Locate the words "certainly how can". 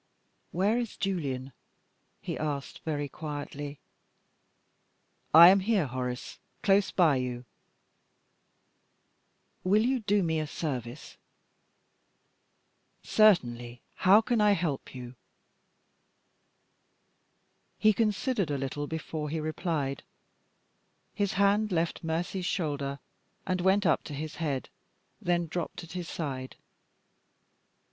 13.03-14.41